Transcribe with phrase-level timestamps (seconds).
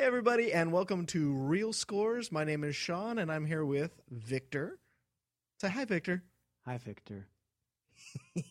[0.00, 2.32] Hey, everybody, and welcome to Real Scores.
[2.32, 4.78] My name is Sean, and I'm here with Victor.
[5.60, 6.22] Say hi, Victor.
[6.64, 7.26] Hi, Victor.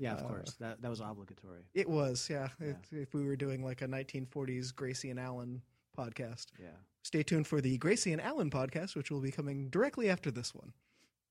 [0.00, 0.56] Yeah, of Uh, course.
[0.58, 1.60] That that was obligatory.
[1.74, 2.48] It was, yeah.
[2.60, 2.70] Yeah.
[2.70, 5.62] If, if we were doing like a 1940s Gracie and Allen
[5.96, 6.46] podcast.
[6.60, 6.70] Yeah.
[7.04, 10.52] Stay tuned for the Gracie and Allen podcast, which will be coming directly after this
[10.52, 10.72] one.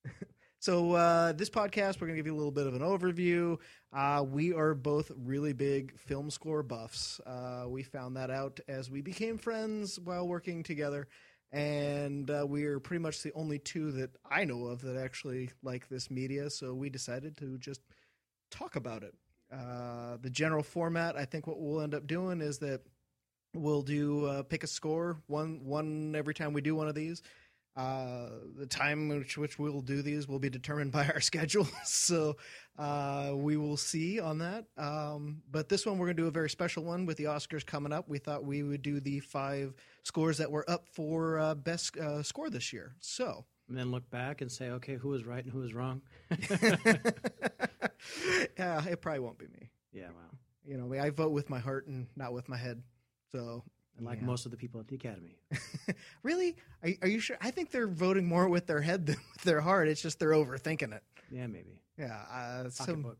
[0.62, 3.58] so, uh, this podcast, we're going to give you a little bit of an overview.
[3.92, 7.20] Uh, we are both really big film score buffs.
[7.26, 11.08] Uh, we found that out as we became friends while working together.
[11.52, 15.90] And uh, we're pretty much the only two that I know of that actually like
[15.90, 16.52] this media.
[16.52, 17.82] So, we decided to just
[18.52, 19.16] talk about it.
[19.52, 22.82] Uh, the general format, I think what we'll end up doing is that
[23.56, 27.24] we'll do uh, pick a score one one every time we do one of these.
[27.76, 32.36] Uh, the time which which we'll do these will be determined by our schedule, so
[32.78, 34.66] uh, we will see on that.
[34.78, 37.66] Um, but this one we're going to do a very special one with the Oscars
[37.66, 38.10] coming up.
[38.10, 42.24] We thought we would do the five scores that were up for uh, best uh,
[42.24, 42.96] score this year.
[43.00, 43.46] So.
[43.70, 46.02] And then look back and say, okay, who was right and who was wrong?
[48.58, 49.70] yeah, it probably won't be me.
[49.94, 50.38] Yeah, wow.
[50.66, 52.82] You know, I vote with my heart and not with my head.
[53.32, 53.64] So,
[53.98, 54.26] And like yeah.
[54.26, 55.38] most of the people at the Academy.
[56.24, 57.38] really, are, are you sure?
[57.42, 59.88] I think they're voting more with their head than with their heart.
[59.88, 61.04] It's just they're overthinking it.
[61.30, 61.82] Yeah, maybe.
[61.98, 63.16] Yeah, uh, some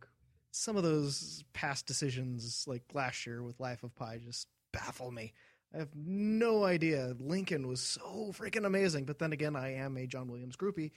[0.52, 5.34] some of those past decisions, like last year with Life of Pi, just baffle me.
[5.74, 7.16] I have no idea.
[7.20, 10.92] Lincoln was so freaking amazing, but then again, I am a John Williams groupie,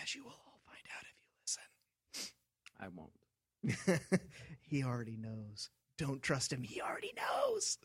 [0.00, 2.32] as you will all find out if you listen.
[2.78, 4.10] I won't.
[4.62, 5.70] he already knows.
[5.98, 6.62] Don't trust him.
[6.62, 7.78] He already knows.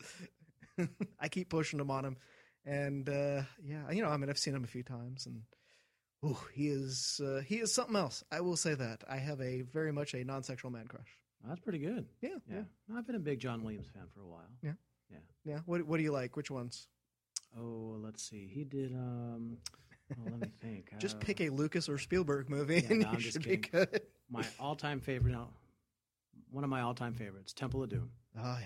[1.20, 2.16] I keep pushing him on him,
[2.64, 5.42] and uh, yeah, you know, I mean, I've seen him a few times, and
[6.24, 8.22] ooh, he is uh, he is something else.
[8.30, 11.08] I will say that I have a very much a non-sexual man crush.
[11.46, 12.06] That's pretty good.
[12.22, 12.62] Yeah, Yeah.
[12.88, 14.48] No, I've been a big John Williams fan for a while.
[14.62, 14.72] yeah.
[15.10, 15.58] Yeah, yeah.
[15.66, 16.36] What what do you like?
[16.36, 16.88] Which ones?
[17.56, 18.50] Oh, let's see.
[18.52, 18.92] He did.
[18.92, 19.58] um
[20.16, 20.90] well, Let me think.
[20.98, 23.56] Just Uh, pick a Lucas or Spielberg movie, Yeah, and no, you I'm should be
[23.58, 24.00] good.
[24.30, 25.32] my all-time favorite.
[25.32, 25.48] No,
[26.50, 28.10] one of my all-time favorites, Temple of Doom.
[28.36, 28.58] Oh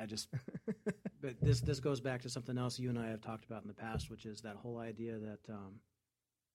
[0.00, 0.28] I just
[1.20, 3.68] but this this goes back to something else you and I have talked about in
[3.68, 5.80] the past, which is that whole idea that um,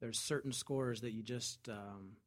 [0.02, 2.18] there's certain scores that you just um,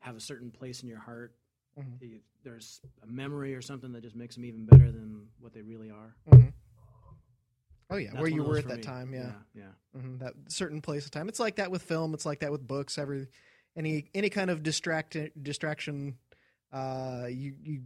[0.00, 1.34] have a certain place in your heart.
[1.78, 2.00] Mhm.
[2.00, 5.62] You- there's a memory or something that just makes them even better than what they
[5.62, 6.16] really are.
[6.26, 6.34] yeah.
[6.36, 6.48] hmm
[7.90, 8.82] Oh yeah, That's where you were at that me.
[8.82, 9.12] time.
[9.12, 9.32] Yeah.
[9.54, 9.62] yeah,
[9.94, 10.00] yeah.
[10.00, 11.28] hmm That certain place of time.
[11.28, 12.14] It's like that with film.
[12.14, 12.96] It's like that with books.
[12.98, 13.28] Every
[13.76, 16.16] any any kind of distract distraction,
[16.72, 17.82] uh, you you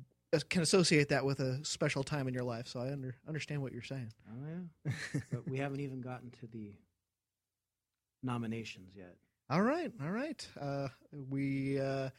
[0.48, 2.66] can associate that with a special time in your life.
[2.68, 4.12] So I under, understand what you're saying.
[4.28, 4.92] Oh yeah.
[5.32, 6.72] but we haven't even gotten to the
[8.22, 9.16] nominations yet.
[9.48, 10.46] All right, all right.
[10.60, 10.88] Uh,
[11.30, 12.10] we uh,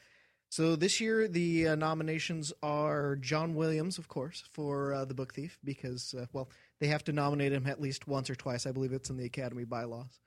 [0.49, 5.33] so this year the uh, nominations are John Williams, of course, for uh, the Book
[5.33, 8.65] Thief because uh, well they have to nominate him at least once or twice.
[8.65, 10.19] I believe it's in the Academy bylaws.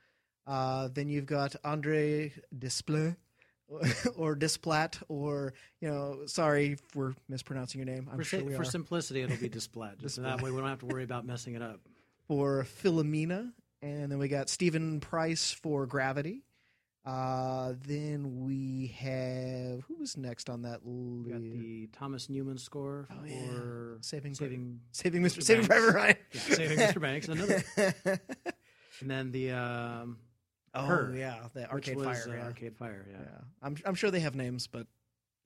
[0.46, 3.16] Uh, then you've got Andre Desplat
[4.16, 8.08] or Displat or you know sorry if we're mispronouncing your name.
[8.10, 9.98] I'm for sure si- for simplicity, it'll be Displat.
[9.98, 11.80] Just so that way we don't have to worry about messing it up.
[12.26, 16.42] for Philomena, and then we got Steven Price for Gravity.
[17.06, 23.08] Uh, then we have who was next on that We got the Thomas Newman score
[23.10, 23.26] Oh, for
[23.94, 23.98] yeah.
[24.02, 25.38] Saving saving Saving Mr.
[25.38, 25.42] Mr.
[25.42, 25.82] Saving Banks.
[25.84, 26.16] Private Ryan.
[26.32, 27.00] Yeah, Saving Mr.
[27.00, 27.62] Banks, another.
[29.00, 30.18] and then the um,
[30.74, 32.24] oh Her, yeah, the Arcade was, Fire.
[32.28, 32.44] uh, yeah.
[32.44, 33.06] Arcade Fire.
[33.10, 33.18] Yeah.
[33.20, 34.86] yeah, I'm I'm sure they have names, but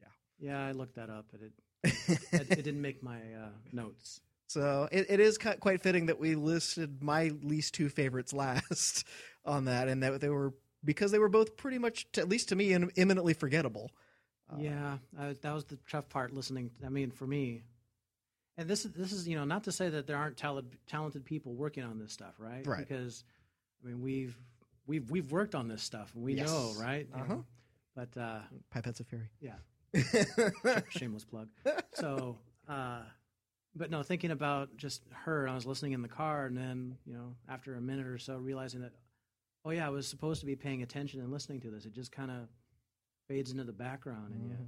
[0.00, 0.08] yeah,
[0.38, 1.52] Yeah, I looked that up, but it
[2.32, 4.20] it, it didn't make my uh, notes.
[4.46, 9.04] so it, it is quite fitting that we listed my least two favorites last
[9.44, 10.54] on that, and that they were
[10.84, 13.90] because they were both pretty much, at least to me, im- imminently forgettable.
[14.52, 16.32] Uh, yeah, uh, that was the tough part.
[16.32, 17.62] Listening, I mean, for me,
[18.58, 21.24] and this is this is you know not to say that there aren't talent, talented
[21.24, 22.66] people working on this stuff, right?
[22.66, 22.86] Right.
[22.86, 23.24] Because
[23.82, 24.36] I mean, we've
[24.86, 26.46] we've we've worked on this stuff, and we Yes.
[26.46, 27.06] know, right?
[27.14, 27.24] Uh-huh.
[27.24, 27.44] know?
[27.94, 28.40] But uh,
[28.74, 29.30] Pipettes of Fury.
[29.40, 29.54] yeah,
[30.90, 31.48] shameless plug.
[31.92, 33.02] So, uh,
[33.76, 37.14] but no, thinking about just her, I was listening in the car, and then you
[37.14, 38.92] know, after a minute or so, realizing that,
[39.64, 41.84] oh yeah, I was supposed to be paying attention and listening to this.
[41.86, 42.48] It just kind of
[43.28, 44.66] fades into the background, and you, Mhm.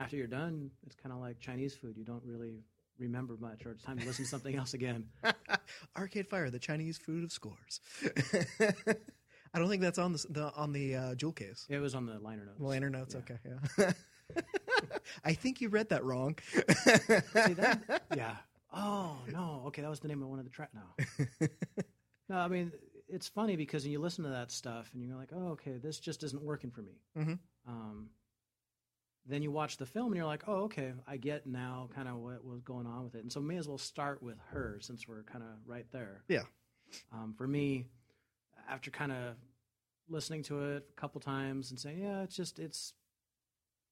[0.00, 1.96] after you're done, it's kind of like Chinese food.
[1.96, 2.64] You don't really
[2.98, 5.08] remember much, or it's time to listen to something else again.
[5.96, 7.80] Arcade Fire, the Chinese food of scores.
[9.54, 11.66] I don't think that's on the, the on the uh, jewel case.
[11.70, 12.60] It was on the liner notes.
[12.60, 13.14] Liner notes.
[13.14, 13.20] Yeah.
[13.36, 13.38] Okay,
[13.78, 13.92] yeah.
[15.24, 16.36] I think you read that wrong.
[16.52, 18.02] See that?
[18.16, 18.36] yeah.
[18.72, 19.62] Oh no.
[19.66, 21.46] Okay, that was the name of one of the track now.
[22.28, 22.72] No, I mean
[23.06, 26.00] it's funny because when you listen to that stuff and you're like, oh, okay, this
[26.00, 26.92] just isn't working for me.
[27.16, 27.38] Mhm.
[27.68, 28.08] Um,
[29.26, 32.16] then you watch the film and you're like, oh, okay, I get now kind of
[32.16, 33.20] what was going on with it.
[33.22, 36.24] And so may as well start with her since we're kind of right there.
[36.28, 36.44] Yeah.
[37.12, 37.88] Um, for me,
[38.68, 39.36] after kind of
[40.08, 42.92] listening to it a couple times and saying, yeah, it's just it's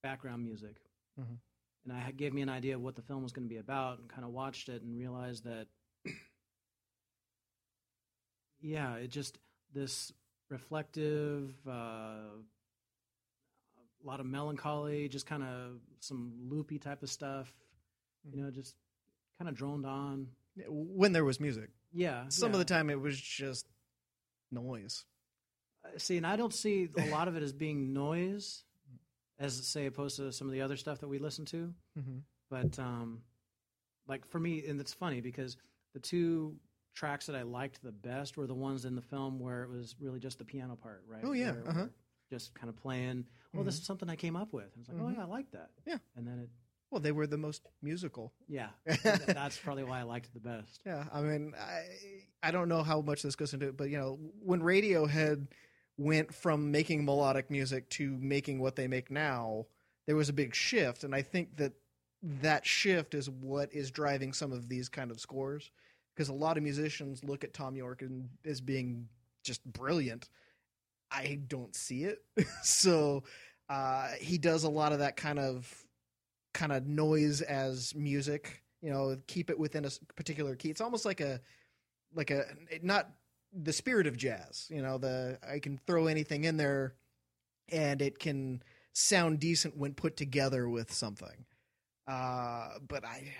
[0.03, 0.77] background music,
[1.19, 1.39] Mhm.
[1.85, 3.99] and I gave me an idea of what the film was going to be about,
[4.01, 5.69] and kind of watched it and realized that,
[8.61, 9.39] yeah, it just
[9.73, 10.13] this
[10.51, 12.31] reflective, uh, a
[14.05, 17.55] lot of melancholy, just kind of some loopy type of stuff,
[18.25, 18.75] you know, just
[19.39, 20.29] kind of droned on.
[20.69, 21.71] when there was music.
[21.95, 22.57] Yeah, Some yeah.
[22.57, 23.67] of the time it was just
[24.53, 25.05] noise.
[25.85, 28.65] Uh, See, and I don't see a lot of it as being noise,
[29.39, 31.75] as say opposed to some of the other stuff that we listen to.
[31.99, 32.19] Mm-hmm.
[32.51, 33.23] But um,
[34.07, 35.57] like for me, and it's funny because
[35.95, 36.57] the two
[36.95, 39.95] tracks that I liked the best were the ones in the film where it was
[40.01, 41.23] really just the piano part, right?
[41.25, 41.87] Oh, yeah, uh-huh.
[42.31, 43.25] Just kind of playing.
[43.55, 44.65] Well, this is something I came up with.
[44.75, 45.17] And it's like, oh Mhm.
[45.17, 45.71] yeah, I like that.
[45.87, 45.99] Yeah.
[46.17, 46.49] And then it,
[46.93, 48.35] Well, they were the most musical.
[48.49, 48.69] yeah,
[49.27, 50.83] that's probably why I liked it the best.
[50.85, 53.97] Yeah, I mean, I I don't know how much this goes into it, but you
[53.97, 55.47] know, when Radiohead
[55.97, 59.65] went from making melodic music to making what they make now,
[60.06, 61.73] there was a big shift, and I think that
[62.43, 65.71] that shift is what is driving some of these kind of scores,
[66.15, 69.09] because a lot of musicians look at Thom Yorke and, as being
[69.43, 70.29] just brilliant.
[71.11, 72.23] I don't see it,
[72.62, 73.23] so
[73.71, 75.75] uh, he does a lot of that kind of
[76.53, 80.69] kind of noise as music you know keep it within a particular key.
[80.71, 81.41] It's almost like a
[82.15, 82.45] like a
[82.83, 83.09] not
[83.55, 86.95] the spirit of jazz you know the i can throw anything in there
[87.71, 88.63] and it can
[88.95, 91.47] sound decent when put together with something.
[92.07, 93.33] Uh but i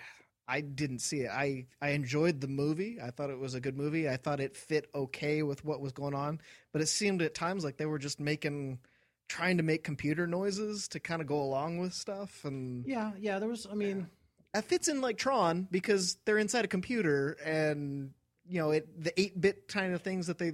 [0.47, 1.29] i didn't see it.
[1.29, 2.99] I i enjoyed the movie.
[3.03, 4.09] I thought it was a good movie.
[4.09, 6.39] I thought it fit okay with what was going on
[6.71, 8.79] but it seemed at times like they were just making
[9.27, 13.39] trying to make computer noises to kind of go along with stuff and Yeah, yeah.
[13.39, 14.07] There was, I mean,
[14.53, 18.11] that fits in like Tron because they're inside a computer and
[18.47, 20.53] you know it the eight bit kind of things that they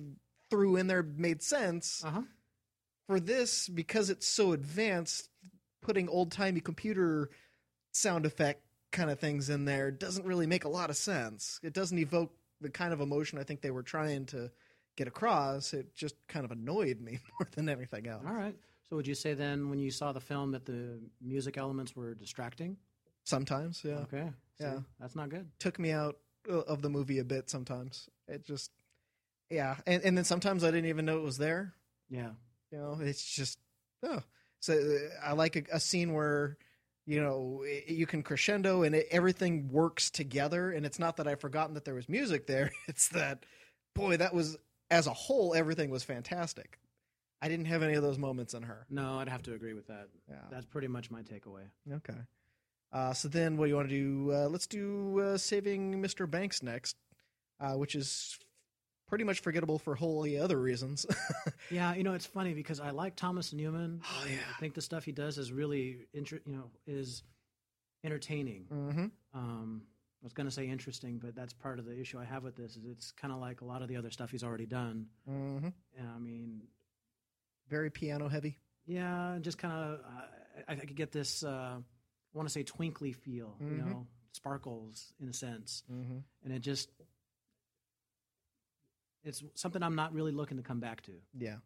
[0.50, 2.04] threw in there made sense.
[2.06, 2.22] uh huh.
[3.08, 5.30] For this, because it's so advanced,
[5.82, 7.32] putting old timey computer
[7.92, 8.62] sound effect
[8.92, 11.60] kind of things in there doesn't really make a lot of sense.
[11.64, 12.32] It doesn't evoke
[12.62, 14.52] the kind of emotion I think they were trying to
[14.96, 15.74] get across.
[15.74, 18.24] It just kind of annoyed me more than anything else.
[18.28, 18.56] All right.
[18.90, 22.16] So would you say then, when you saw the film, that the music elements were
[22.16, 22.78] distracting?
[23.24, 24.00] Sometimes, yeah.
[24.00, 24.30] Okay.
[24.60, 24.80] Yeah.
[25.00, 25.48] That's not good.
[25.60, 26.18] took me out
[26.50, 28.10] uh, of the movie a bit sometimes.
[28.28, 28.72] It just,
[29.50, 31.74] yeah, and and then sometimes I didn't even know it was there.
[32.10, 32.32] Yeah.
[32.72, 33.60] You know, it's just
[34.04, 34.22] oh.
[34.60, 36.58] So uh, I like a, a scene where
[37.06, 41.40] you know you can crescendo and it, everything works together, and it's not that I've
[41.40, 42.72] forgotten that there was music there.
[42.88, 43.46] It's that
[43.96, 44.58] boy, that was
[44.92, 46.80] as a whole everything was fantastic.
[47.42, 48.86] I didn't have any of those moments in her.
[48.90, 50.10] No, I'd have to agree with that.
[50.30, 50.36] Yeah.
[50.52, 51.64] That's pretty much my takeaway.
[51.92, 52.18] Okay.
[52.92, 54.32] Uh, so then, what do you want to do?
[54.34, 56.30] Uh, let's do uh, saving Mr.
[56.30, 56.98] Banks next,
[57.62, 58.38] uh, which is
[59.08, 61.06] pretty much forgettable for wholly other reasons.
[61.72, 64.02] Yeah, you know, it's funny because I like Thomas Newman.
[64.04, 64.38] Oh, yeah.
[64.56, 67.22] I think the stuff he does is really, inter- you know, is
[68.04, 68.66] entertaining.
[68.72, 69.06] mm-hmm.
[69.36, 69.84] Um,
[70.22, 72.56] I was going to say interesting, but that's part of the issue I have with
[72.56, 72.76] this.
[72.76, 75.08] Is it's kind of like a lot of the other stuff he's already done.
[75.30, 75.68] Mm-hmm.
[75.98, 76.62] And I mean,
[77.70, 78.58] Very piano heavy.
[78.86, 80.22] yeah, just kind of, uh,
[80.68, 81.44] I, I could get this.
[81.44, 83.72] Uh, I want to say twinkly feel, Mhm.
[83.72, 86.18] you know, sparkles in a sense, Mm-hmm.
[86.44, 86.90] and it just.
[89.24, 91.12] It's something I'm not really looking to come back to.
[91.38, 91.58] Yeah.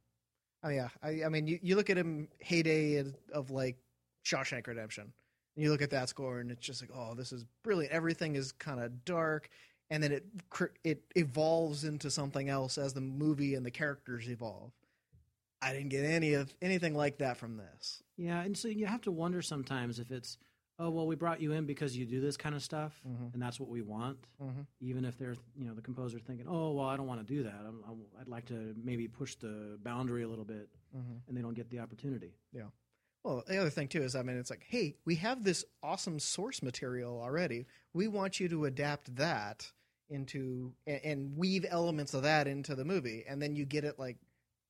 [0.64, 0.90] Oh yeah.
[1.04, 3.78] I, I mean, you, you look at him heyday of, of like
[4.26, 5.14] Shawshank Redemption,
[5.56, 7.94] and you look at that score, and it's just like, oh, this is brilliant.
[7.94, 9.50] Everything is kind of dark,
[9.90, 10.26] and then it
[10.84, 14.72] it evolves into something else as the movie and the characters evolve.
[15.62, 18.04] I didn't get any of anything like that from this.
[18.18, 20.38] Yeah, and so you have to wonder sometimes if it's,
[20.78, 23.34] oh well, we brought you in because you do this kind of stuff, Mhm.
[23.34, 24.18] and that's what we want.
[24.42, 24.66] Mhm.
[24.82, 27.44] Even if they're, you know, the composer thinking, oh well, I don't want to do
[27.44, 27.62] that.
[27.66, 31.22] I'm, I'm, I'd like to maybe push the boundary a little bit, Mhm.
[31.28, 32.34] and they don't get the opportunity.
[33.24, 36.20] Well, the other thing too is, I mean, it's like, hey, we have this awesome
[36.20, 37.66] source material already.
[37.94, 39.72] We want you to adapt that
[40.10, 43.98] into and, and weave elements of that into the movie, and then you get it
[43.98, 44.18] like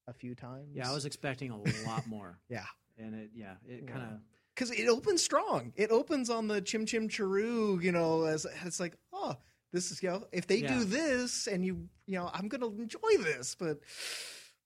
[0.08, 0.68] a few times.
[0.74, 2.40] Yeah, I was expecting a lot more.
[2.50, 2.66] Yeah.
[2.98, 4.10] and it, yeah, it kind of,
[4.54, 5.74] because it opens strong.
[5.76, 9.36] It opens on the chim chim chiroo, you know, as it's like, oh,
[9.72, 10.68] this is you know, if they Yeah.
[10.68, 13.80] do this, and you, you know, I'm gonna enjoy this, but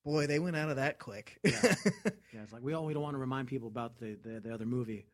[0.08, 1.38] boy, they went out of that quick.
[1.44, 1.52] Yeah.
[2.34, 4.54] yeah, it's like we all we don't want to remind people about the the, the
[4.54, 5.06] other movie.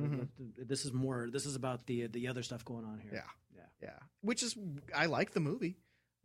[0.00, 0.28] Mhm.
[0.56, 1.28] This is more.
[1.30, 3.12] This is about the the other stuff going on here.
[3.14, 3.30] Yeah.
[3.56, 3.88] yeah.
[3.88, 4.56] Yeah, which is
[4.94, 5.76] I like the movie.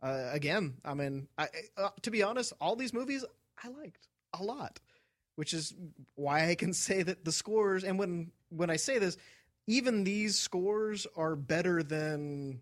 [0.02, 3.24] Uh, again, I mean, I, uh, to be honest, all these movies
[3.62, 4.06] I liked
[4.38, 4.78] a lot.
[5.34, 5.74] which is
[6.14, 9.16] why I can say that the scores and when when I say this,
[9.66, 12.60] even these scores are better than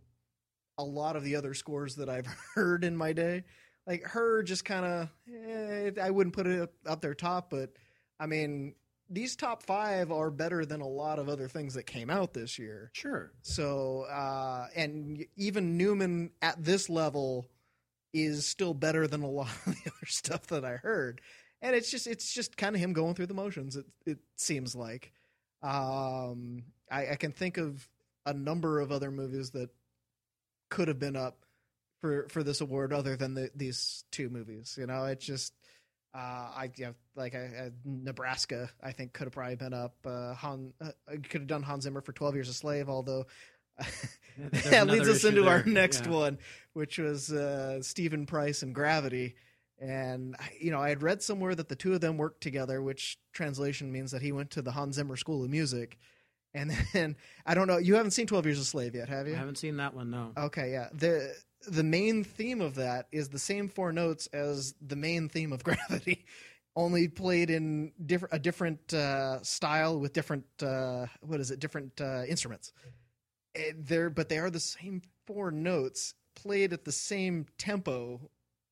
[0.78, 3.44] a lot of the other scores that I've heard in my day.
[3.86, 7.70] Like her, just kind of, eh, I wouldn't put it up, up there top, but
[8.18, 8.74] I mean,
[9.08, 12.58] these top five are better than a lot of other things that came out this
[12.58, 12.90] year.
[12.94, 13.32] Sure.
[13.42, 17.46] So, uh, and even Newman at this level
[18.12, 21.20] is still better than a lot of the other stuff that I heard.
[21.62, 23.76] And it's just, it's just kind of him going through the motions.
[23.76, 25.12] It, it seems like,
[25.62, 27.88] um, I, I can think of
[28.24, 29.70] a number of other movies that
[30.68, 31.45] could have been up
[32.00, 34.76] for for this award other than the, these two movies.
[34.78, 35.52] You know, it's just
[36.14, 38.70] uh, I you know, like I, I, Nebraska.
[38.82, 39.94] I think could have probably been up.
[40.04, 43.26] Uh, Han uh, could have done Hans Zimmer for Twelve Years a Slave, although.
[44.38, 46.12] that leads us into our next yeah.
[46.12, 46.38] one,
[46.72, 49.34] which was uh, Steven Price and Gravity.
[49.78, 53.18] And you know, I had read somewhere that the two of them worked together, which
[53.34, 55.98] translation means that he went to the Hans Zimmer School of Music.
[56.54, 59.34] And then I don't know, you haven't seen Twelve Years a Slave yet, have you?
[59.34, 60.10] I haven't seen that one.
[60.10, 60.32] No.
[60.38, 60.88] Okay, yeah.
[60.94, 61.34] the
[61.66, 65.64] The main theme of that is the same four notes as the main theme of
[65.64, 66.24] Gravity,
[66.74, 71.58] only played in different a different uh, style with different uh, what is it?
[71.58, 72.72] Different uh, instruments.
[73.76, 78.20] They're but they are the same four notes played at the same tempo,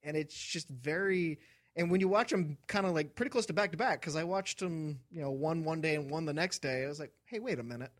[0.02, 1.38] and it's just very
[1.76, 4.14] and when you watch them kind of like pretty close to back to back, because
[4.16, 7.00] I watched them, you know, one one day and one the next day, I was
[7.00, 7.90] like, hey, wait a minute.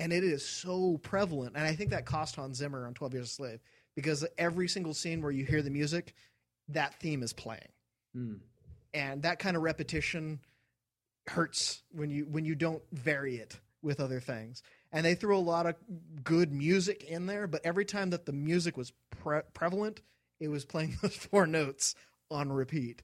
[0.00, 1.56] And it is so prevalent.
[1.56, 3.60] And I think that cost Hans Zimmer on 12 Years a Slave
[3.94, 6.14] because every single scene where you hear the music,
[6.68, 7.68] that theme is playing.
[8.16, 8.40] Mm.
[8.92, 10.40] And that kind of repetition
[11.26, 14.62] hurts when you when you don't vary it with other things.
[14.92, 15.74] And they threw a lot of
[16.22, 20.00] good music in there, but every time that the music was pre- prevalent,
[20.38, 21.94] it was playing those four notes
[22.30, 23.02] on repeat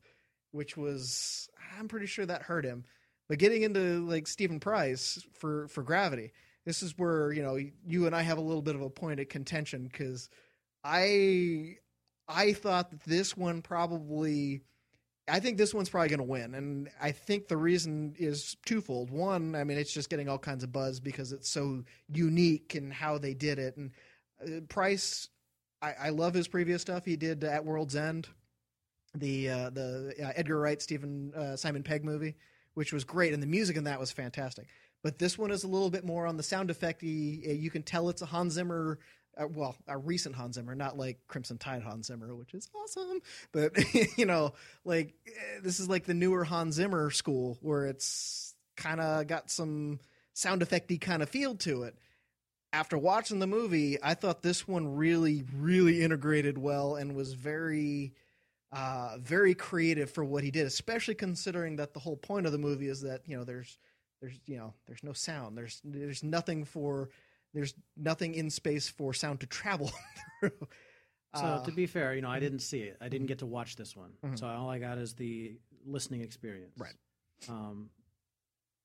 [0.52, 2.84] which was I'm pretty sure that hurt him.
[3.28, 6.32] But getting into like Steven Price for for Gravity,
[6.64, 9.20] this is where you know you and I have a little bit of a point
[9.20, 10.28] of contention because
[10.84, 11.76] I
[12.28, 14.62] I thought that this one probably
[15.28, 19.10] I think this one's probably going to win, and I think the reason is twofold.
[19.10, 22.92] One, I mean, it's just getting all kinds of buzz because it's so unique and
[22.92, 23.76] how they did it.
[23.76, 23.92] And
[24.44, 25.28] uh, Price,
[25.80, 27.04] I, I love his previous stuff.
[27.04, 28.28] He did at World's End
[29.14, 32.36] the uh, the uh, Edgar Wright Stephen uh, Simon Pegg movie,
[32.74, 34.66] which was great, and the music in that was fantastic.
[35.02, 37.48] But this one is a little bit more on the sound effecty.
[37.48, 38.98] Uh, you can tell it's a Hans Zimmer.
[39.40, 43.20] Uh, well, a recent Hans Zimmer, not like Crimson Tide Hans Zimmer, which is awesome.
[43.52, 43.72] But
[44.18, 44.52] you know,
[44.84, 49.50] like uh, this is like the newer Hans Zimmer school, where it's kind of got
[49.50, 50.00] some
[50.34, 51.96] sound effecty kind of feel to it.
[52.72, 58.12] After watching the movie, I thought this one really, really integrated well and was very
[58.72, 62.58] uh, very creative for what he did, especially considering that the whole point of the
[62.58, 63.78] movie is that you know there's
[64.20, 67.08] there's you know there's no sound, there's there's nothing for
[67.54, 69.90] there's nothing in space for sound to travel
[70.40, 70.52] through.
[71.34, 72.96] So uh, to be fair, you know, I didn't see it.
[73.00, 74.10] I didn't get to watch this one.
[74.24, 74.36] Mm-hmm.
[74.36, 76.76] So all I got is the listening experience.
[76.78, 76.94] Right.
[77.48, 77.90] Um,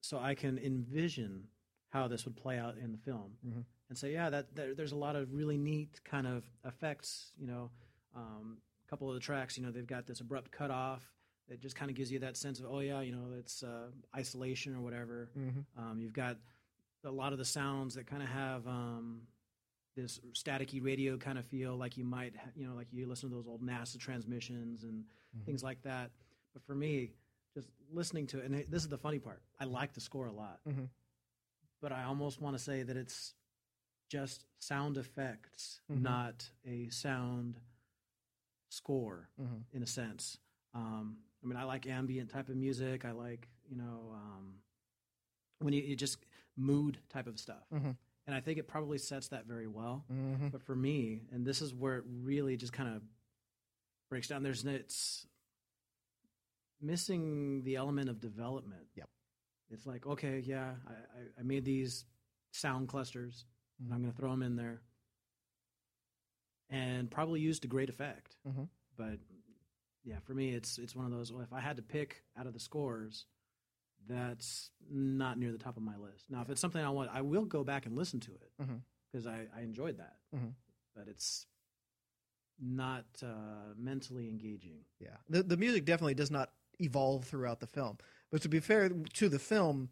[0.02, 1.46] so I can envision
[1.90, 3.62] how this would play out in the film mm-hmm.
[3.90, 7.32] and say, yeah, that there, there's a lot of really neat kind of effects.
[7.40, 7.72] You know,
[8.16, 11.04] um, a couple of the tracks, you know, they've got this abrupt cutoff
[11.50, 13.88] that just kind of gives you that sense of, oh yeah, you know, it's uh,
[14.16, 15.30] isolation or whatever.
[15.38, 15.84] Mm-hmm.
[15.84, 16.38] Um, you've got
[17.06, 19.22] a lot of the sounds that kind of have um,
[19.96, 23.36] this staticky radio kind of feel, like you might, you know, like you listen to
[23.36, 25.46] those old NASA transmissions and mm-hmm.
[25.46, 26.12] things like that.
[26.54, 27.12] But for me,
[27.54, 30.34] just listening to it, and this is the funny part, I like the score a
[30.34, 30.86] lot, mm-hmm.
[31.82, 33.34] but I almost want to say that it's
[34.10, 36.04] just sound effects, mm-hmm.
[36.04, 37.60] not a sound
[38.70, 39.58] score mm-hmm.
[39.74, 40.38] in a sense.
[40.74, 43.06] Um, I mean, I like ambient type of music.
[43.06, 44.56] I like you know um,
[45.60, 46.18] when you, you, just
[46.58, 47.92] mood type of stuff, mm-hmm.
[48.28, 50.06] and I think it probably sets that very well.
[50.12, 50.50] Mm-hmm.
[50.50, 53.02] But for me, and this is where it really just kind of
[54.10, 54.44] breaks down.
[54.44, 55.26] There's it's
[56.82, 58.88] missing the element of development.
[58.96, 59.10] Yep.
[59.72, 62.06] It's like okay, yeah, I, I made these
[62.52, 63.46] sound clusters,
[63.80, 64.04] and I'm mm-hmm.
[64.04, 64.82] going to throw them in there
[66.70, 68.36] and probably used to great effect.
[68.48, 68.64] Mm-hmm.
[68.98, 69.20] But
[70.04, 71.32] yeah, for me, it's it's one of those.
[71.32, 73.26] Well, if I had to pick out of the scores,
[74.08, 76.26] that's not near the top of my list.
[76.30, 78.52] Now, if it's something I want, I will go back and listen to it
[79.12, 79.58] because mm-hmm.
[79.58, 80.16] I, I enjoyed that.
[80.36, 80.50] Mm-hmm.
[80.96, 81.46] But it's
[82.62, 84.80] not uh, mentally engaging.
[85.00, 87.98] Yeah, the the music definitely does not evolve throughout the film.
[88.32, 89.90] But to be fair to the film,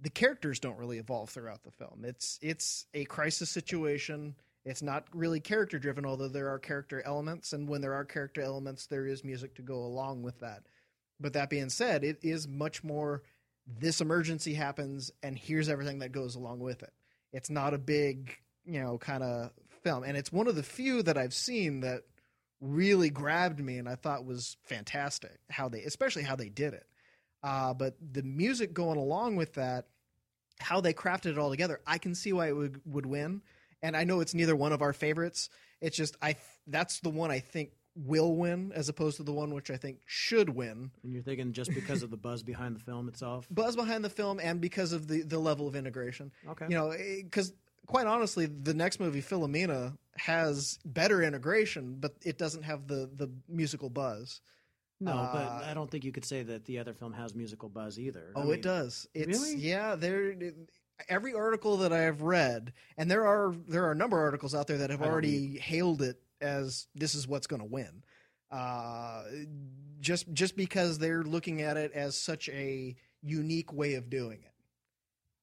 [0.00, 2.04] the characters don't really evolve throughout the film.
[2.04, 4.34] It's it's a crisis situation
[4.66, 8.42] it's not really character driven, although there are character elements, and when there are character
[8.42, 10.64] elements, there is music to go along with that.
[11.20, 13.22] But that being said, it is much more
[13.66, 16.92] this emergency happens and here's everything that goes along with it.
[17.32, 19.50] It's not a big, you know, kind of
[19.82, 20.04] film.
[20.04, 22.02] And it's one of the few that I've seen that
[22.60, 26.86] really grabbed me and I thought was fantastic how they especially how they did it.
[27.42, 29.86] Uh, but the music going along with that,
[30.58, 33.42] how they crafted it all together, I can see why it would would win.
[33.82, 35.50] And I know it's neither one of our favorites.
[35.80, 39.54] It's just I that's the one I think will win as opposed to the one
[39.54, 40.90] which I think should win.
[41.02, 43.46] And you're thinking just because of the buzz behind the film itself?
[43.50, 46.30] Buzz behind the film and because of the the level of integration.
[46.48, 46.66] Okay.
[46.68, 47.52] You know, because
[47.86, 53.30] quite honestly, the next movie, Philomena, has better integration, but it doesn't have the the
[53.48, 54.40] musical buzz.
[55.00, 57.68] No, Uh, but I don't think you could say that the other film has musical
[57.68, 58.32] buzz either.
[58.34, 59.06] I Oh, mean, it does.
[59.14, 59.56] It's Really?
[59.56, 59.94] yeah.
[59.94, 60.34] There,
[61.10, 64.54] every article that I have read, and there are there are a number of articles
[64.54, 68.02] out there that have already hailed it as this is what's going to win.
[68.50, 69.24] Uh,
[70.00, 74.52] just just because they're looking at it as such a unique way of doing it.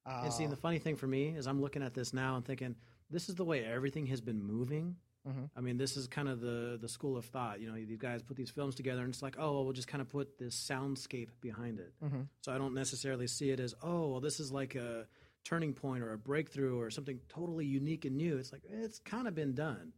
[0.05, 2.45] Uh, And see, the funny thing for me is I'm looking at this now and
[2.45, 2.75] thinking,
[3.09, 4.95] this is the way everything has been moving.
[5.27, 5.49] Mhm.
[5.55, 7.59] I mean, this is kind of the the school of thought.
[7.61, 9.87] You know, these guys put these films together, and it's like, oh, well, we'll just
[9.87, 11.93] kind of put this soundscape behind it.
[12.01, 12.27] Mhm.
[12.41, 15.07] So I don't necessarily see it as, oh, well, this is like a
[15.45, 18.37] turning point or a breakthrough or something totally unique and new.
[18.37, 19.93] It's like it's kind of been done.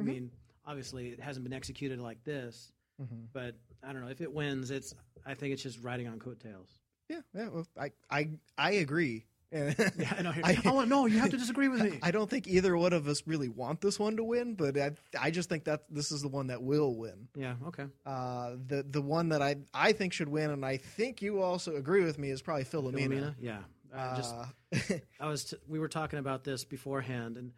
[0.00, 0.08] Mhm.
[0.08, 0.30] I mean,
[0.66, 3.26] obviously, it hasn't been executed like this, Mhm.
[3.32, 4.70] but I don't know if it wins.
[4.70, 4.94] It's
[5.26, 6.68] I think it's just riding on coattails.
[7.08, 7.48] Yeah, yeah.
[7.48, 9.24] Well, I I I agree.
[9.52, 9.74] Yeah,
[10.16, 10.32] I know.
[10.44, 11.06] I- want no.
[11.06, 11.98] You have to disagree with me.
[12.04, 14.92] I don't think either one of us really want this one to win, but I,
[15.18, 17.26] I just think that this is the one that will win.
[17.34, 17.56] yeah.
[17.66, 17.86] Okay.
[18.06, 21.74] Uh, the the one that I I think should win, and I think you also
[21.74, 23.08] agree with me, is probably Philomena.
[23.08, 23.34] Philomena.
[23.40, 23.62] Yeah.
[23.92, 27.52] I just Uh, I was t- we were talking about this beforehand, and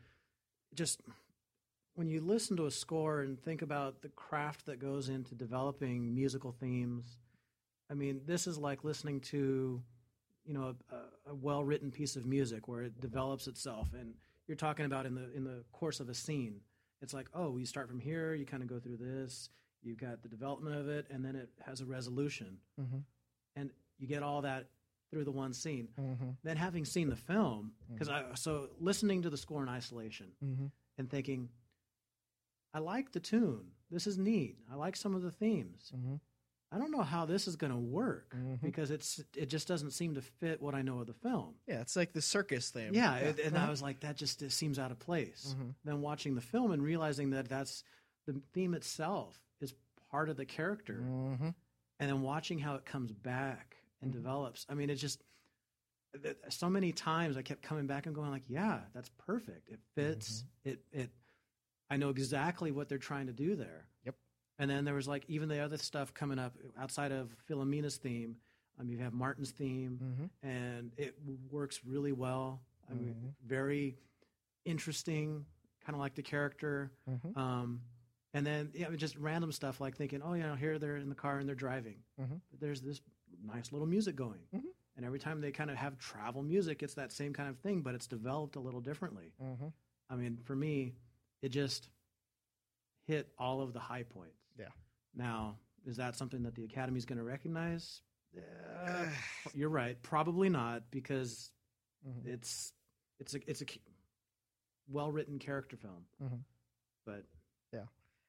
[0.74, 1.02] just
[1.94, 6.14] when you listen to a score and think about the craft that goes into developing
[6.14, 7.18] musical themes,
[7.90, 9.82] I mean, this is like listening to
[10.44, 14.14] you know a, a well written piece of music where it develops itself, and
[14.48, 16.60] you're talking about in the in the course of a scene.
[17.02, 19.48] It's like, oh, you start from here, you kind of go through this,
[19.82, 23.02] you've got the development of it, and then it has a resolution, Mhm.
[23.56, 24.68] and you get all that
[25.10, 25.88] through the one scene.
[25.98, 30.32] Mhm, then having seen the film because i so listening to the score in isolation
[30.42, 31.50] mhm, and thinking
[32.74, 36.18] i like the tune this is neat i like some of the themes mhm,
[36.70, 38.60] i don't know how this is going to work mhm.
[38.62, 41.80] because it's it just doesn't seem to fit what i know of the film Yeah,
[41.80, 42.94] it's like the circus thing.
[42.94, 43.66] yeah, it- and Uh-huh.
[43.66, 45.74] i was like that just it seems out of place Mhm.
[45.84, 47.84] then watching the film and realizing that that's
[48.26, 49.74] the theme itself is
[50.10, 51.54] part of the character Mhm.
[52.00, 54.14] and then watching how it comes back and Mhm.
[54.14, 54.66] develops.
[54.68, 55.22] I mean, it just
[56.50, 59.68] so many times I kept coming back and going like, "Yeah, that's perfect.
[59.70, 60.42] It fits.
[60.42, 60.68] Mm-hmm.
[60.68, 61.10] It it.
[61.92, 64.16] I know exactly what they're trying to do there." Yep.
[64.58, 68.36] And then there was like even the other stuff coming up outside of Philomena's theme.
[68.78, 70.30] Um, you have Martin's theme, Mhm.
[70.42, 71.14] and it
[71.50, 72.60] works really well.
[72.90, 73.34] I mean, Mhm.
[73.46, 73.96] very
[74.64, 75.44] interesting,
[75.80, 76.90] kind of like the character.
[77.08, 77.36] Mhm.
[77.36, 77.82] Um,
[78.34, 81.14] and then yeah, just random stuff like thinking, oh, you know, here they're in the
[81.14, 82.02] car and they're driving.
[82.18, 82.40] Mhm.
[82.58, 83.00] There's this
[83.42, 84.72] nice little music going, Mhm.
[84.96, 87.82] and every time they kind of have travel music, it's that same kind of thing,
[87.82, 89.32] but it's developed a little differently.
[89.40, 89.72] Mhm.
[90.08, 90.94] I mean, for me,
[91.42, 91.88] it just
[93.06, 94.38] hit all of the high points.
[94.58, 94.66] Yeah.
[95.14, 98.00] Now, is that something that the Academy is going to recognize?
[98.86, 99.06] Uh,
[99.54, 100.00] you're right.
[100.02, 101.50] Probably not because
[102.06, 102.26] Mhm.
[102.26, 102.72] it's
[103.20, 103.66] it's a it's a
[104.88, 106.04] well written character film.
[106.22, 106.40] Mhm.
[107.04, 107.24] But
[107.72, 107.84] yeah.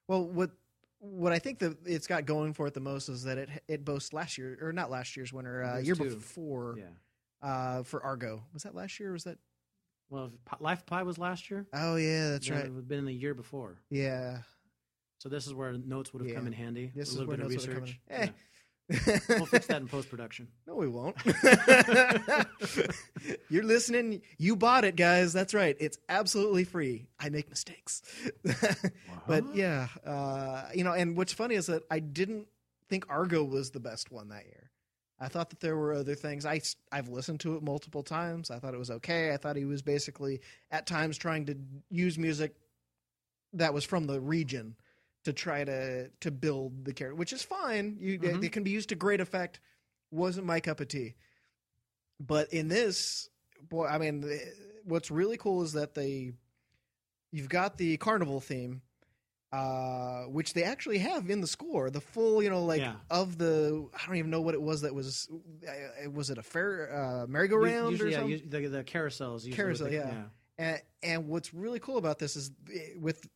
[0.08, 0.52] Well, what
[1.00, 3.86] what I think that it's got going for it the most is that it it
[3.86, 6.04] boasts last year or not last year's winner, uh, year two.
[6.16, 7.48] before yeah.
[7.48, 8.44] uh, for Argo.
[8.54, 9.10] Was that last year?
[9.10, 9.38] or Was that?
[10.10, 11.66] Well, Life of Pi was last year.
[11.74, 12.66] Oh yeah, that's right.
[12.66, 13.80] It would have been the year before.
[13.90, 14.40] Yeah.
[15.18, 16.92] So this is where notes would have come in handy.
[16.94, 18.00] This a is little where bit of notes would've come research.
[18.10, 18.16] in.
[18.16, 18.26] Eh.
[18.26, 18.30] Yeah.
[19.30, 20.50] We'll fix that in post production.
[20.68, 21.16] No, we won't.
[23.50, 24.22] You're listening.
[24.38, 25.34] You bought it, guys.
[25.34, 25.76] That's right.
[25.80, 27.08] It's absolutely free.
[27.20, 28.02] I make mistakes.
[29.28, 32.48] but yeah, uh, you know, and what's funny is that I didn't
[32.90, 34.70] think Argo was the best one that year.
[35.24, 36.46] I thought that there were other things.
[36.46, 38.52] I, I've listened to it multiple times.
[38.52, 39.34] I thought it was okay.
[39.34, 41.56] I thought he was basically at times trying to
[41.90, 42.56] use music
[43.54, 44.76] that was from the region
[45.24, 47.98] to try to to build the character, which is fine.
[48.00, 48.44] You Mhm.
[48.44, 49.62] it can be used to great effect.
[50.12, 51.16] Wasn't my cup of tea.
[52.20, 53.30] But in this,
[53.70, 54.38] boy, I mean, eh,
[54.84, 56.34] what's really cool is that they
[57.32, 58.82] you've got the carnival theme,
[59.58, 61.90] uh, which they actually have in the score.
[61.92, 62.96] The full, you know, like Yeah.
[63.12, 65.30] of the I don't even know what it was that was.
[65.68, 68.36] Uh, was it a fair uh, merry-go-round usually, or yeah, something?
[68.36, 69.52] us- the, the carousels.
[69.52, 70.24] Carousel, the, yeah.
[70.58, 72.52] And, and what's really cool about this is
[72.98, 73.28] with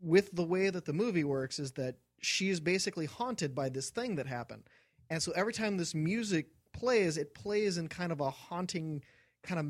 [0.00, 3.90] with the way that the movie works is that she is basically haunted by this
[3.90, 4.64] thing that happened,
[5.10, 9.02] And so every time this music plays, it plays in kind of a haunting,
[9.42, 9.66] kind of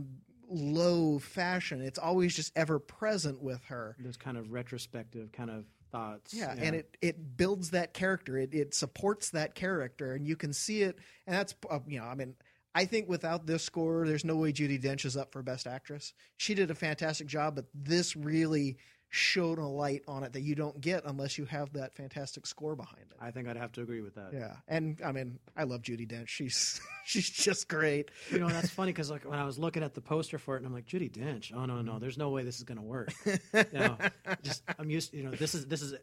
[0.48, 1.80] low fashion.
[1.80, 3.96] It's always just ever present with her.
[4.00, 6.34] Those kind of retrospective kind of thoughts.
[6.34, 8.38] Yeah, and it it builds that character.
[8.38, 10.98] It it supports that character, and you can see it.
[11.26, 12.34] And that's uh, you know, I mean,
[12.74, 16.14] I think without this score, there's no way Judi Dench is up for Best Actress.
[16.38, 18.78] She did a fantastic job, but this really
[19.14, 22.74] shone a light on it that you don't get unless you have that fantastic score
[22.74, 23.16] behind it.
[23.20, 24.30] I think I'd have to agree with that.
[24.32, 26.28] Yeah, and I mean, I love Judi Dench.
[26.28, 28.10] She's she's just great.
[28.30, 30.58] You know, that's funny because like when I was looking at the poster for it,
[30.60, 31.52] and I'm like, Judi Dench.
[31.54, 33.12] Oh no, no, there's no way this is gonna work.
[33.26, 33.98] you know,
[34.42, 35.12] just I'm used.
[35.12, 35.94] You know, this is this is.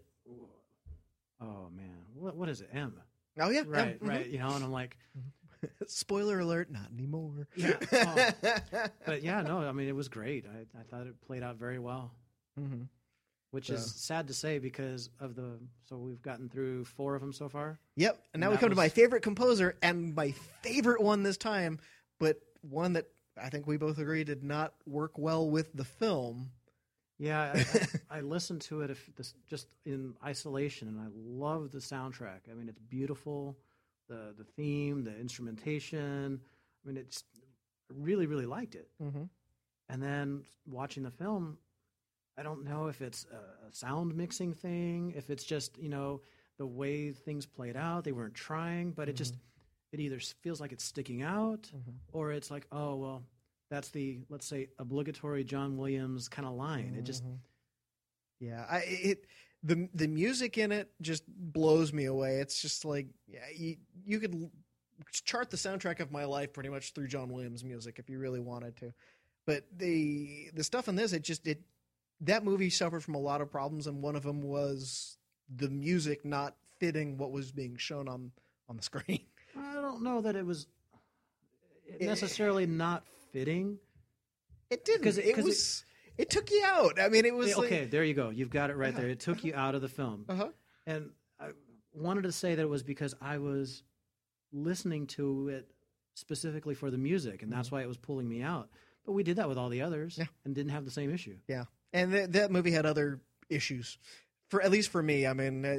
[1.42, 2.70] Oh man, what what is it?
[2.74, 2.94] M.
[3.40, 4.08] Oh yeah, Right, mhm.
[4.08, 4.28] right.
[4.28, 4.98] You know, and I'm like,
[5.88, 7.48] Spoiler alert, not anymore.
[7.56, 7.78] Yeah.
[7.92, 8.52] Oh.
[9.06, 10.46] but yeah, no, I mean, it was great.
[10.46, 12.12] I I thought it played out very well.
[12.58, 12.84] hmm
[13.52, 15.60] Which is sad to say because of the.
[15.86, 17.80] So we've gotten through four of them so far.
[17.96, 18.20] Yep.
[18.34, 20.32] And now And we come to my favorite composer and my
[20.62, 21.80] favorite one this time,
[22.20, 23.08] but one that
[23.42, 26.52] I think we both agree did not work well with the film.
[27.18, 31.72] Yeah, I, I, I listened to it if this, just in isolation, and I love
[31.72, 32.42] the soundtrack.
[32.50, 33.58] I mean, it's beautiful.
[34.08, 36.40] The the theme, the instrumentation.
[36.84, 37.24] I mean, it's
[37.94, 38.90] really really liked it.
[39.02, 39.24] Mm-hmm.
[39.90, 41.58] And then watching the film,
[42.40, 46.22] I don't know if it's a, a sound mixing thing, if it's just you know
[46.58, 48.04] the way things played out.
[48.04, 49.36] They weren't trying, but it just
[49.92, 51.96] it either feels like it's sticking out, Mhm.
[52.14, 53.24] or it's like oh well,
[53.70, 56.96] that's the let's say obligatory John Williams kind of line.
[56.98, 57.40] It just Mhm.
[58.40, 59.26] Yeah, I it
[59.64, 62.40] the the music in it just blows me away.
[62.40, 63.76] It's just like yeah, you
[64.06, 64.50] you could
[65.26, 68.40] chart the soundtrack of my life pretty much through John Williams music if you really
[68.40, 68.94] wanted to.
[69.46, 71.62] But the the stuff in this, it just it
[72.22, 75.18] that movie suffered from a lot of problems, and one of them was
[75.54, 78.32] the music not fitting what was being shown on
[78.68, 79.22] on the screen.
[79.58, 80.68] I don't know that it was
[81.86, 83.80] It- necessarily not fitting.
[84.70, 85.04] It didn't.
[85.04, 85.84] 'Cause it- it, 'cause it- was.
[86.18, 87.00] It, took you out.
[87.00, 88.30] I mean, it was okay, there you go.
[88.30, 89.00] You've got it right Yeah.
[89.00, 89.10] there.
[89.10, 90.26] It took you out of the film.
[90.28, 90.50] Uh huh.
[90.86, 91.52] And I
[91.94, 93.84] wanted to say that it was because I was
[94.52, 95.72] listening to it
[96.16, 98.70] specifically for the music, and that's why it was pulling me out.
[99.06, 100.22] But we did that with all the others Mm-hmm.
[100.24, 100.28] Yeah.
[100.44, 101.38] and didn't have the same issue.
[101.48, 103.98] Yeah, and th- that movie had other issues.
[104.50, 105.78] For at least for me, I mean, uh,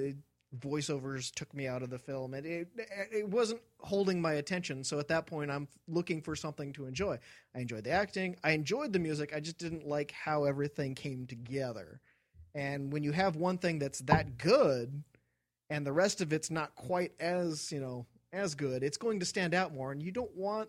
[0.58, 4.84] voiceovers took me out of the film, and it it wasn't holding my attention.
[4.84, 7.18] So at that point, I'm looking for something to enjoy.
[7.54, 9.32] I enjoyed the acting, I enjoyed the music.
[9.34, 12.00] I just didn't like how everything came together.
[12.54, 15.04] And when you have one thing that's that good,
[15.68, 19.26] and the rest of it's not quite as you know as good, it's going to
[19.26, 19.92] stand out more.
[19.92, 20.68] And you don't want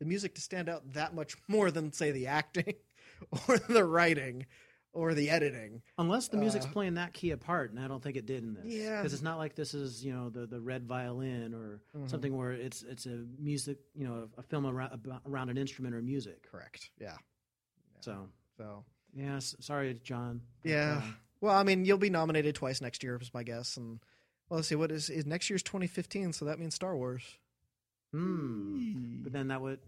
[0.00, 2.74] the music to stand out that much more than say the acting
[3.48, 4.46] or the writing
[4.94, 5.82] or the editing.
[5.98, 8.54] Unless the music's Uh, playing that key apart, and I don't think it did in
[8.54, 8.64] this.
[8.72, 8.98] Yeah.
[9.02, 12.08] because it's not like this is you know the the red violin or Mhm.
[12.08, 16.00] something where it's it's a music you know a film around around an instrument or
[16.02, 16.42] music.
[16.50, 16.90] Correct.
[17.00, 17.16] Yeah.
[18.00, 20.40] So So yeah, sorry, John.
[20.62, 21.02] Yeah.
[21.04, 23.76] uh, well, I mean, you'll be nominated twice next year, is my guess.
[23.76, 24.00] And
[24.48, 26.32] well, let's see, what is is next year's 2015?
[26.32, 27.22] So that means Star Wars.
[28.12, 29.22] hmm.
[29.22, 29.80] But then that would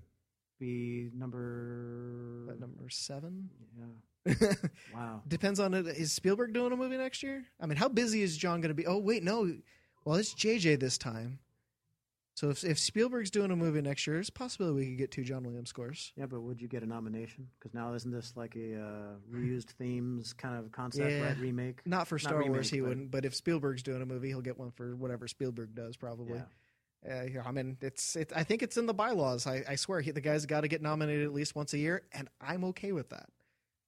[0.58, 2.44] be number.
[2.48, 3.50] That number seven.
[3.78, 3.84] Yeah.
[4.94, 5.22] Wow.
[5.28, 5.86] Depends on it.
[5.86, 7.44] Is Spielberg doing a movie next year?
[7.60, 8.86] I mean, how busy is John going to be?
[8.86, 9.54] Oh, wait, no.
[10.04, 11.38] Well, it's JJ this time.
[12.34, 15.10] So if if Spielberg's doing a movie next year, it's a possibility we could get
[15.10, 16.12] two John Williams scores.
[16.16, 17.48] Yeah, but would you get a nomination?
[17.58, 21.22] Because now isn't this like a uh, reused themes kind of concept, Yeah.
[21.28, 21.38] right?
[21.38, 21.80] Remake.
[21.86, 23.10] Not for Not Star Wars, remake, he but- wouldn't.
[23.10, 26.42] But if Spielberg's doing a movie, he'll get one for whatever Spielberg does, probably.
[27.06, 27.24] Yeah.
[27.38, 28.32] Uh, I mean, it's it.
[28.36, 29.46] I think it's in the bylaws.
[29.46, 32.02] I, I swear, he, the guy's got to get nominated at least once a year,
[32.12, 33.30] and I'm okay with that.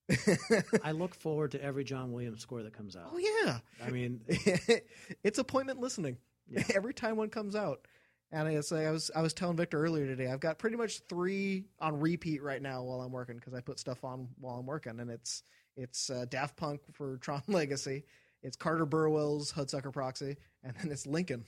[0.84, 3.10] I look forward to every John Williams score that comes out.
[3.12, 4.20] oh yeah, I mean,
[5.22, 6.16] it's appointment listening.
[6.50, 6.62] Yeah.
[6.74, 7.86] Every time one comes out,
[8.32, 10.30] and it's like I was I was telling Victor earlier today.
[10.30, 13.78] I've got pretty much three on repeat right now while I'm working because I put
[13.78, 15.42] stuff on while I'm working, and it's
[15.76, 18.04] it's uh, Daft Punk for Tron Legacy,
[18.42, 21.44] it's Carter Burwell's Hudsucker Proxy, and then it's Lincoln.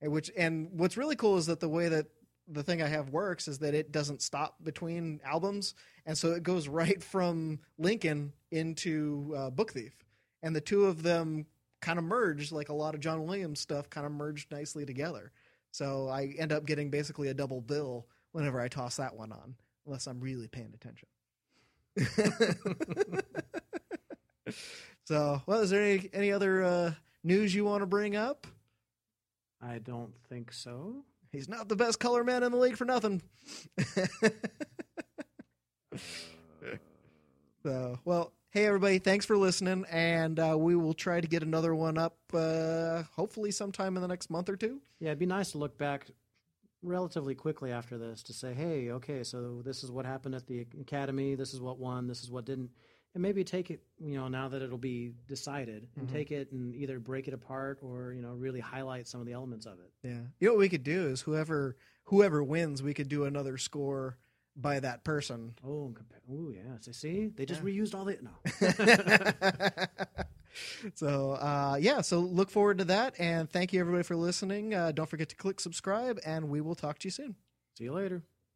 [0.00, 2.06] and which and what's really cool is that the way that
[2.48, 5.74] the thing I have works is that it doesn't stop between albums,
[6.06, 10.04] and so it goes right from Lincoln into uh, Book Thief,
[10.42, 11.46] and the two of them
[11.80, 15.32] kind of merged like a lot of John Williams stuff kind of merged nicely together.
[15.70, 19.54] So I end up getting basically a double bill whenever I toss that one on,
[19.86, 21.08] unless I'm really paying attention.
[25.04, 28.46] so, well, is there any any other uh, news you want to bring up?
[29.60, 31.04] I don't think so.
[31.34, 33.20] He's not the best color man in the league for nothing.
[37.64, 41.74] so, well, hey everybody, thanks for listening, and uh, we will try to get another
[41.74, 44.80] one up uh, hopefully sometime in the next month or two.
[45.00, 46.06] Yeah, it'd be nice to look back
[46.84, 50.66] relatively quickly after this to say, hey, okay, so this is what happened at the
[50.80, 51.34] academy.
[51.34, 52.06] This is what won.
[52.06, 52.70] This is what didn't.
[53.14, 56.12] And maybe take it, you know, now that it'll be decided, and Mhm.
[56.12, 59.32] take it and either break it apart or you know really highlight some of the
[59.32, 59.92] elements of it.
[60.02, 63.56] Yeah, you know what we could do is whoever whoever wins, we could do another
[63.56, 64.18] score
[64.56, 65.54] by that person.
[65.64, 65.94] Oh,
[66.30, 66.78] oh yeah.
[66.80, 67.68] So see, they just Yeah.
[67.68, 68.30] reused all the no.
[70.94, 74.74] so uh, yeah, so look forward to that, and thank you everybody for listening.
[74.74, 77.36] Uh, don't forget to click subscribe, and we will talk to you soon.
[77.78, 78.22] See you later.